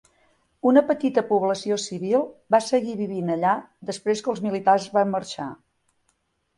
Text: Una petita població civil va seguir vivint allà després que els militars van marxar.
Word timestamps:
Una 0.69 0.81
petita 0.91 1.23
població 1.27 1.77
civil 1.83 2.25
va 2.57 2.63
seguir 2.71 2.97
vivint 3.05 3.31
allà 3.37 3.55
després 3.93 4.27
que 4.27 4.35
els 4.35 4.45
militars 4.49 4.93
van 5.01 5.17
marxar. 5.17 5.53